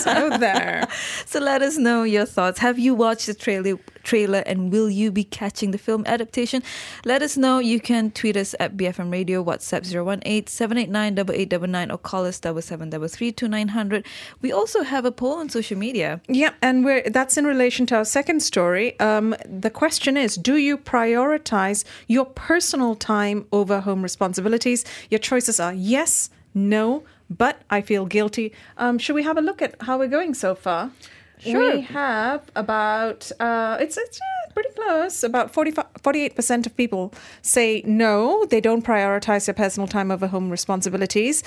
so 0.00 0.30
there. 0.38 0.88
So 1.24 1.38
let 1.38 1.62
us 1.62 1.78
know 1.78 2.02
your 2.02 2.26
thoughts. 2.26 2.58
Have 2.58 2.80
you 2.80 2.92
watched 2.92 3.26
the 3.28 3.34
trailer 3.34 3.78
trailer 4.06 4.42
and 4.46 4.72
will 4.72 4.88
you 4.88 5.10
be 5.10 5.24
catching 5.24 5.72
the 5.72 5.78
film 5.78 6.04
adaptation? 6.06 6.62
Let 7.04 7.20
us 7.20 7.36
know. 7.36 7.58
You 7.58 7.80
can 7.80 8.10
tweet 8.12 8.36
us 8.36 8.54
at 8.58 8.76
BFM 8.76 9.12
Radio, 9.12 9.44
WhatsApp 9.44 9.84
018 9.84 10.46
789 10.46 11.18
8899 11.18 11.90
or 11.90 11.98
call 11.98 12.24
us 12.24 12.36
7733 12.36 13.48
900. 13.48 14.06
We 14.40 14.52
also 14.52 14.82
have 14.82 15.04
a 15.04 15.12
poll 15.12 15.34
on 15.34 15.48
social 15.48 15.76
media. 15.76 16.20
Yeah, 16.28 16.52
and 16.62 16.84
we're 16.84 17.02
that's 17.10 17.36
in 17.36 17.46
relation 17.46 17.86
to 17.86 17.96
our 17.96 18.04
second 18.04 18.40
story. 18.40 18.98
Um, 19.00 19.34
the 19.44 19.70
question 19.70 20.16
is: 20.16 20.36
Do 20.36 20.56
you 20.56 20.78
prioritize 20.78 21.84
your 22.06 22.24
personal 22.24 22.94
time 22.94 23.46
over 23.52 23.80
home 23.80 24.02
responsibilities? 24.02 24.84
Your 25.10 25.18
choices 25.18 25.58
are 25.60 25.74
yes, 25.74 26.30
no, 26.54 27.02
but 27.28 27.62
I 27.70 27.80
feel 27.80 28.06
guilty. 28.06 28.52
Um, 28.76 28.98
should 28.98 29.14
we 29.14 29.24
have 29.24 29.36
a 29.36 29.42
look 29.42 29.60
at 29.62 29.74
how 29.82 29.98
we're 29.98 30.08
going 30.08 30.34
so 30.34 30.54
far? 30.54 30.90
Sure. 31.38 31.74
We 31.74 31.80
have 31.82 32.50
about 32.56 33.30
uh, 33.40 33.76
it's 33.80 33.96
it's 33.96 34.18
yeah, 34.18 34.52
pretty 34.52 34.70
close. 34.70 35.22
About 35.22 35.52
48 35.52 36.34
percent 36.34 36.66
of 36.66 36.76
people 36.76 37.12
say 37.42 37.82
no, 37.84 38.46
they 38.46 38.60
don't 38.60 38.84
prioritize 38.84 39.46
their 39.46 39.54
personal 39.54 39.86
time 39.86 40.10
over 40.10 40.26
home 40.26 40.50
responsibilities. 40.50 41.42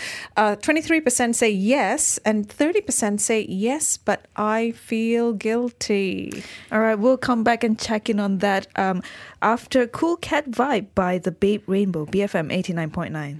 Three 0.62 1.02
percent 1.02 1.36
say 1.36 1.50
yes, 1.50 2.20
and 2.26 2.50
thirty 2.50 2.82
percent 2.82 3.22
say 3.22 3.46
yes, 3.48 3.98
but 3.98 4.26
I 4.36 4.72
feel 4.72 5.34
guilty. 5.34 6.44
All 6.72 6.80
right, 6.80 6.96
we'll 6.96 7.18
come 7.18 7.44
back 7.44 7.64
and 7.64 7.78
check 7.80 8.10
in 8.10 8.20
on 8.20 8.40
that 8.40 8.68
um, 8.76 9.02
after 9.42 9.88
Cool 9.88 10.18
Cat 10.18 10.52
Vibe 10.52 10.88
by 10.96 11.18
the 11.18 11.32
Babe 11.32 11.64
Rainbow, 11.68 12.06
BFM 12.06 12.52
89.9. 12.52 13.40